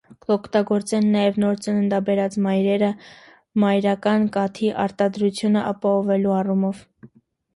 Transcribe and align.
Կ՛օգտագործեն 0.27 1.03
նաեւ 1.15 1.35
նոր 1.41 1.59
ծննդաբերած 1.65 2.37
մայրերը, 2.45 2.89
մայրական 3.63 4.25
կաթի 4.37 4.71
արտադրութիւնը 4.85 5.63
ապահովելու 5.73 6.33
առումով։ 6.41 6.83